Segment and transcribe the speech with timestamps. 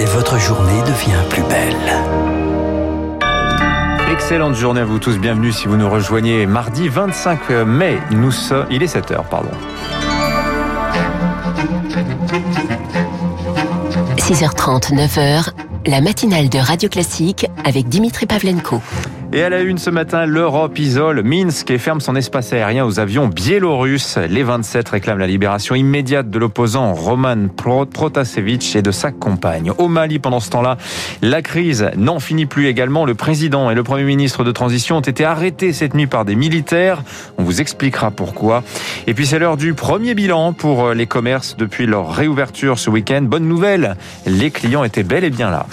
[0.00, 1.76] et votre journée devient plus belle.
[4.12, 8.66] Excellente journée à vous tous, bienvenue si vous nous rejoignez mardi 25 mai, nous sommes,
[8.70, 9.50] il est 7h, pardon.
[14.18, 15.50] 6h30, 9h,
[15.86, 18.80] la matinale de Radio Classique avec Dimitri Pavlenko.
[19.36, 23.00] Et à la une ce matin, l'Europe isole Minsk et ferme son espace aérien aux
[23.00, 24.16] avions biélorusses.
[24.16, 29.72] Les 27 réclament la libération immédiate de l'opposant Roman Protasevich et de sa compagne.
[29.76, 30.76] Au Mali, pendant ce temps-là,
[31.20, 33.04] la crise n'en finit plus également.
[33.06, 36.36] Le président et le premier ministre de transition ont été arrêtés cette nuit par des
[36.36, 37.02] militaires.
[37.36, 38.62] On vous expliquera pourquoi.
[39.08, 43.22] Et puis c'est l'heure du premier bilan pour les commerces depuis leur réouverture ce week-end.
[43.22, 45.66] Bonne nouvelle, les clients étaient bel et bien là.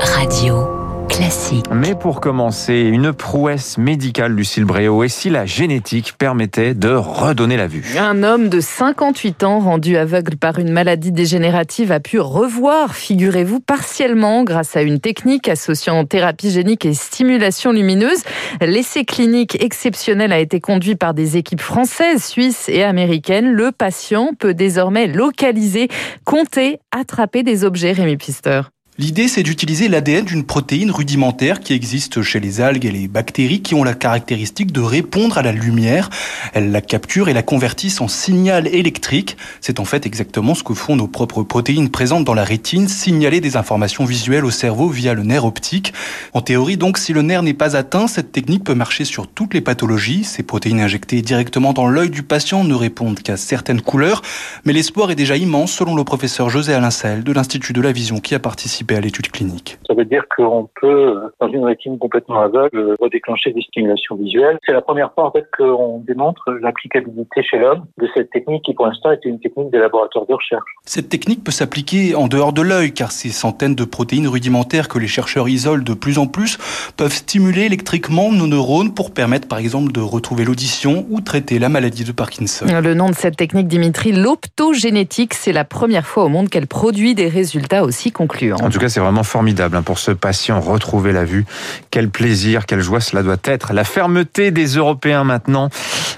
[0.00, 0.85] Radio.
[1.08, 1.64] Classique.
[1.72, 5.02] Mais pour commencer, une prouesse médicale, Lucille Bréau.
[5.04, 7.84] Et si la génétique permettait de redonner la vue?
[7.98, 13.60] Un homme de 58 ans, rendu aveugle par une maladie dégénérative, a pu revoir, figurez-vous,
[13.60, 18.22] partiellement grâce à une technique associant thérapie génique et stimulation lumineuse.
[18.60, 23.50] L'essai clinique exceptionnel a été conduit par des équipes françaises, suisses et américaines.
[23.52, 25.88] Le patient peut désormais localiser,
[26.24, 28.62] compter, attraper des objets, Rémi Pister.
[28.98, 33.60] L'idée, c'est d'utiliser l'ADN d'une protéine rudimentaire qui existe chez les algues et les bactéries
[33.60, 36.08] qui ont la caractéristique de répondre à la lumière.
[36.54, 39.36] Elles la capturent et la convertissent en signal électrique.
[39.60, 43.42] C'est en fait exactement ce que font nos propres protéines présentes dans la rétine, signaler
[43.42, 45.92] des informations visuelles au cerveau via le nerf optique.
[46.32, 49.52] En théorie, donc, si le nerf n'est pas atteint, cette technique peut marcher sur toutes
[49.52, 50.24] les pathologies.
[50.24, 54.22] Ces protéines injectées directement dans l'œil du patient ne répondent qu'à certaines couleurs,
[54.64, 58.20] mais l'espoir est déjà immense selon le professeur José Alain de l'Institut de la Vision
[58.20, 59.78] qui a participé à l'étude clinique.
[59.86, 64.58] Ça veut dire qu'on peut, dans une rétine complètement aveugle, redéclencher des stimulations visuelles.
[64.66, 68.74] C'est la première fois en fait qu'on démontre l'applicabilité chez l'homme de cette technique qui
[68.74, 70.70] pour l'instant était une technique des laboratoires de recherche.
[70.84, 74.98] Cette technique peut s'appliquer en dehors de l'œil car ces centaines de protéines rudimentaires que
[74.98, 76.58] les chercheurs isolent de plus en plus
[76.96, 81.68] peuvent stimuler électriquement nos neurones pour permettre par exemple de retrouver l'audition ou traiter la
[81.68, 82.66] maladie de Parkinson.
[82.66, 87.14] Le nom de cette technique, Dimitri, l'optogénétique, c'est la première fois au monde qu'elle produit
[87.14, 88.56] des résultats aussi concluants.
[88.76, 90.60] En tout cas, c'est vraiment formidable hein, pour ce patient.
[90.60, 91.46] Retrouver la vue.
[91.90, 93.72] Quel plaisir, quelle joie cela doit être.
[93.72, 95.70] La fermeté des Européens maintenant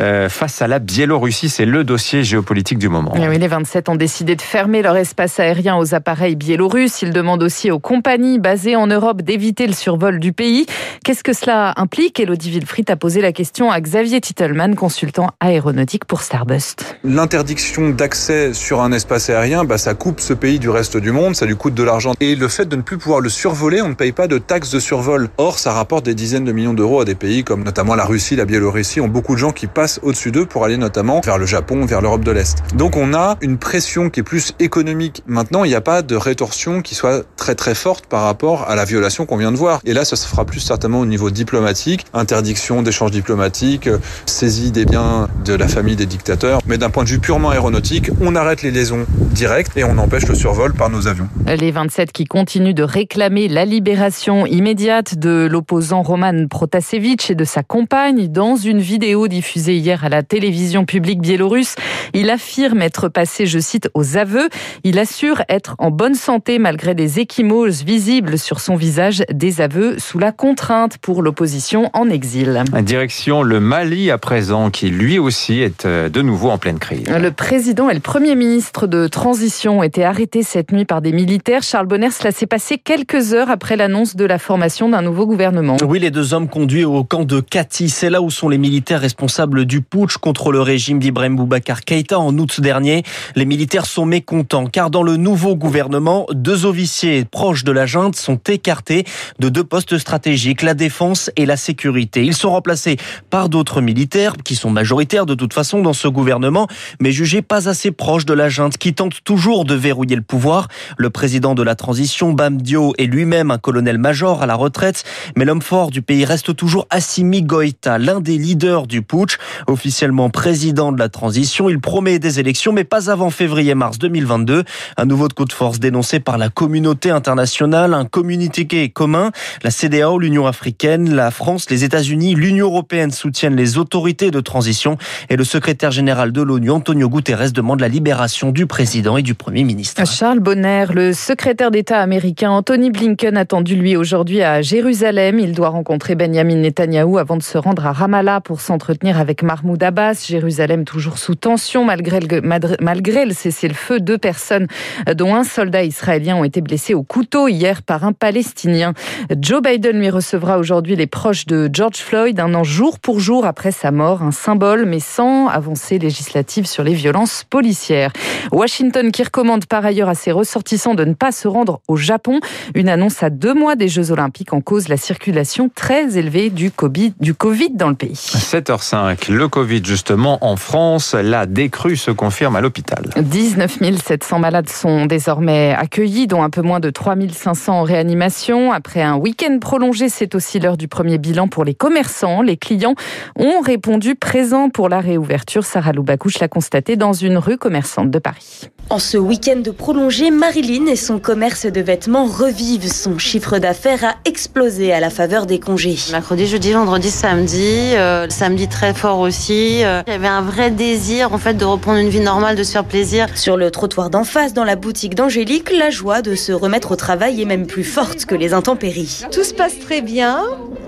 [0.00, 3.14] euh, face à la Biélorussie, c'est le dossier géopolitique du moment.
[3.16, 7.00] oui, les 27 ont décidé de fermer leur espace aérien aux appareils biélorusses.
[7.00, 10.66] Ils demandent aussi aux compagnies basées en Europe d'éviter le survol du pays.
[11.06, 12.20] Qu'est-ce que cela implique?
[12.20, 16.98] Elodie Villefrit a posé la question à Xavier Titelman, consultant aéronautique pour Starbust.
[17.02, 21.34] L'interdiction d'accès sur un espace aérien, bah, ça coupe ce pays du reste du monde,
[21.34, 22.12] ça lui coûte de l'argent.
[22.20, 24.72] Et le fait de ne plus pouvoir le survoler, on ne paye pas de taxes
[24.72, 25.28] de survol.
[25.38, 28.34] Or, ça rapporte des dizaines de millions d'euros à des pays comme notamment la Russie,
[28.34, 31.46] la Biélorussie, ont beaucoup de gens qui passent au-dessus d'eux pour aller notamment vers le
[31.46, 32.58] Japon, vers l'Europe de l'Est.
[32.74, 35.22] Donc on a une pression qui est plus économique.
[35.28, 38.74] Maintenant, il n'y a pas de rétorsion qui soit très très forte par rapport à
[38.74, 39.78] la violation qu'on vient de voir.
[39.84, 43.88] Et là, ça se fera plus certainement au niveau diplomatique, interdiction d'échanges diplomatiques,
[44.26, 46.60] saisie des biens de la famille des dictateurs.
[46.66, 50.26] Mais d'un point de vue purement aéronautique, on arrête les liaisons directes et on empêche
[50.26, 51.28] le survol par nos avions.
[51.46, 57.44] Les 27 qui continue de réclamer la libération immédiate de l'opposant Roman Protasevich et de
[57.44, 58.28] sa compagne.
[58.28, 61.74] Dans une vidéo diffusée hier à la télévision publique biélorusse,
[62.14, 64.48] il affirme être passé, je cite, aux aveux.
[64.82, 69.98] Il assure être en bonne santé malgré des échymoses visibles sur son visage, des aveux
[69.98, 72.64] sous la contrainte pour l'opposition en exil.
[72.80, 77.10] Direction le Mali à présent, qui lui aussi est euh, de nouveau en pleine crise.
[77.10, 81.12] Le président et le premier ministre de transition ont été arrêtés cette nuit par des
[81.12, 81.62] militaires.
[81.62, 85.76] Charles Bonner, cela s'est passé quelques heures après l'annonce de la formation d'un nouveau gouvernement.
[85.84, 87.88] Oui, les deux hommes conduits au camp de Kati.
[87.88, 92.18] C'est là où sont les militaires responsables du putsch contre le régime d'Ibrahim Boubacar Keïta
[92.18, 93.02] en août dernier.
[93.34, 98.14] Les militaires sont mécontents car dans le nouveau gouvernement, deux officiers proches de la junte
[98.14, 99.04] sont écartés
[99.38, 102.24] de deux postes stratégiques, la défense et la sécurité.
[102.24, 102.98] Ils sont remplacés
[103.30, 106.66] par d'autres militaires qui sont majoritaires de toute façon dans ce gouvernement,
[107.00, 110.68] mais jugés pas assez proches de la junte qui tente toujours de verrouiller le pouvoir.
[110.98, 112.01] Le président de la transition,
[112.32, 115.04] Bam Dio est lui-même un colonel-major à la retraite,
[115.36, 119.38] mais l'homme fort du pays reste toujours Assimi Goïta, l'un des leaders du putsch,
[119.68, 121.68] officiellement président de la transition.
[121.68, 124.64] Il promet des élections, mais pas avant février-mars 2022.
[124.96, 129.30] Un nouveau coup de force dénoncé par la communauté internationale, un communiqué commun.
[129.62, 134.96] La CDAO, l'Union africaine, la France, les États-Unis, l'Union européenne soutiennent les autorités de transition
[135.30, 139.34] et le secrétaire général de l'ONU, Antonio Guterres, demande la libération du président et du
[139.34, 140.04] premier ministre.
[140.04, 145.38] Charles Bonner, le secrétaire d'État américain Anthony Blinken attendu lui aujourd'hui à Jérusalem.
[145.38, 149.82] Il doit rencontrer Benjamin Netanyahou avant de se rendre à Ramallah pour s'entretenir avec Mahmoud
[149.82, 150.24] Abbas.
[150.28, 152.40] Jérusalem toujours sous tension malgré le,
[152.80, 154.00] malgré le cessez-le-feu.
[154.00, 154.66] Deux personnes,
[155.14, 158.94] dont un soldat israélien, ont été blessées au couteau hier par un Palestinien.
[159.40, 163.44] Joe Biden lui recevra aujourd'hui les proches de George Floyd, un an jour pour jour
[163.44, 168.12] après sa mort, un symbole mais sans avancée législative sur les violences policières.
[168.50, 172.40] Washington qui recommande par ailleurs à ses ressortissants de ne pas se rendre au Japon.
[172.74, 176.70] Une annonce à deux mois des Jeux Olympiques en cause la circulation très élevée du
[176.70, 178.14] COVID, du COVID dans le pays.
[178.14, 183.04] 7h05, le Covid justement en France, la décrue se confirme à l'hôpital.
[183.16, 188.72] 19 700 malades sont désormais accueillis, dont un peu moins de 3 500 en réanimation.
[188.72, 192.42] Après un week-end prolongé, c'est aussi l'heure du premier bilan pour les commerçants.
[192.42, 192.94] Les clients
[193.36, 195.64] ont répondu présents pour la réouverture.
[195.64, 198.70] Sarah Loubacouche l'a constaté dans une rue commerçante de Paris.
[198.90, 202.92] En ce week-end prolongé, Marilyn et son commerce de vêtements revivent.
[202.92, 205.96] Son chiffre d'affaires a explosé à la faveur des congés.
[206.10, 209.82] Mercredi, jeudi, vendredi, samedi, euh, samedi très fort aussi.
[209.82, 212.62] Euh, il y avait un vrai désir en fait de reprendre une vie normale, de
[212.62, 213.28] se faire plaisir.
[213.34, 216.96] Sur le trottoir d'en face, dans la boutique d'Angélique, la joie de se remettre au
[216.96, 219.22] travail est même plus forte que les intempéries.
[219.32, 220.42] Tout se passe très bien,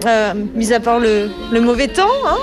[0.07, 2.09] euh, mis à part le, le mauvais temps.
[2.27, 2.37] Hein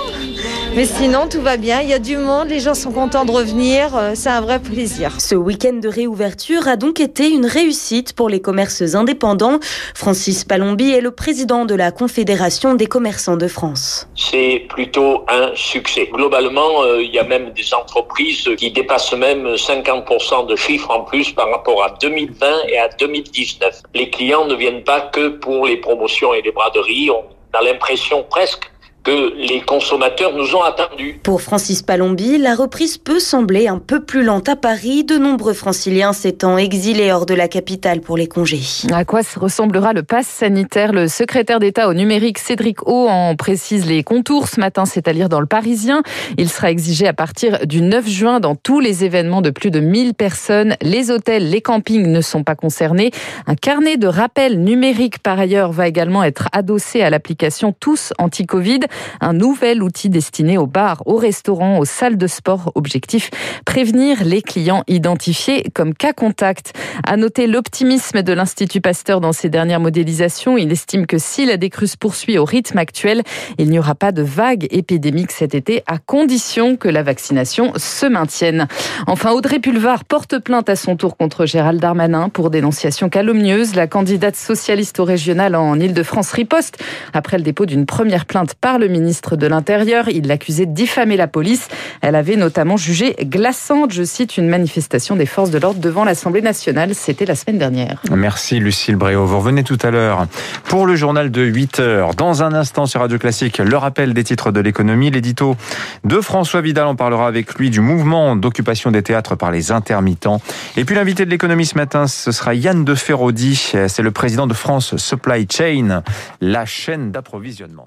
[0.74, 1.82] mais sinon, tout va bien.
[1.82, 3.94] Il y a du monde, les gens sont contents de revenir.
[3.94, 5.20] Euh, c'est un vrai plaisir.
[5.20, 9.58] Ce week-end de réouverture a donc été une réussite pour les commerces indépendants.
[9.94, 14.08] Francis Palombi est le président de la Confédération des commerçants de France.
[14.16, 16.08] C'est plutôt un succès.
[16.10, 21.00] Globalement, euh, il y a même des entreprises qui dépassent même 50% de chiffres en
[21.02, 23.82] plus par rapport à 2020 et à 2019.
[23.94, 27.10] Les clients ne viennent pas que pour les promotions et les braderies.
[27.10, 27.24] On
[27.58, 28.71] a l'impression presque
[29.04, 31.20] que les consommateurs nous ont attendus.
[31.22, 35.54] Pour Francis Palombi, la reprise peut sembler un peu plus lente à Paris, de nombreux
[35.54, 38.60] franciliens s'étant exilés hors de la capitale pour les congés.
[38.92, 40.92] À quoi ressemblera le pass sanitaire?
[40.92, 45.12] Le secrétaire d'État au numérique Cédric O en précise les contours ce matin, c'est à
[45.12, 46.02] dire dans le Parisien.
[46.38, 49.80] Il sera exigé à partir du 9 juin dans tous les événements de plus de
[49.80, 50.76] 1000 personnes.
[50.80, 53.10] Les hôtels, les campings ne sont pas concernés.
[53.46, 58.80] Un carnet de rappel numérique par ailleurs va également être adossé à l'application Tous Anti-Covid
[59.20, 62.72] un nouvel outil destiné aux bars, aux restaurants, aux salles de sport.
[62.74, 63.30] Objectif,
[63.64, 66.72] prévenir les clients identifiés comme cas contact.
[67.04, 70.56] À noter l'optimisme de l'Institut Pasteur dans ses dernières modélisations.
[70.56, 73.22] Il estime que si la décrue se poursuit au rythme actuel,
[73.58, 78.06] il n'y aura pas de vague épidémique cet été à condition que la vaccination se
[78.06, 78.66] maintienne.
[79.06, 83.74] Enfin, Audrey Pulvar porte plainte à son tour contre Gérald Darmanin pour dénonciation calomnieuse.
[83.74, 88.78] La candidate socialiste au régional en Ile-de-France riposte après le dépôt d'une première plainte par
[88.82, 90.08] le ministre de l'Intérieur.
[90.08, 91.68] Il l'accusait de diffamer la police.
[92.00, 96.42] Elle avait notamment jugé glaçante, je cite, une manifestation des forces de l'ordre devant l'Assemblée
[96.42, 96.94] nationale.
[96.94, 98.02] C'était la semaine dernière.
[98.10, 99.24] Merci Lucille Bréau.
[99.24, 100.26] Vous revenez tout à l'heure
[100.64, 102.14] pour le journal de 8 heures.
[102.14, 105.56] Dans un instant sur Radio Classique, le rappel des titres de l'économie, l'édito
[106.04, 106.86] de François Vidal.
[106.86, 110.40] On parlera avec lui du mouvement d'occupation des théâtres par les intermittents.
[110.76, 113.56] Et puis l'invité de l'économie ce matin, ce sera Yann de Ferrodi.
[113.86, 116.02] C'est le président de France Supply Chain,
[116.40, 117.86] la chaîne d'approvisionnement.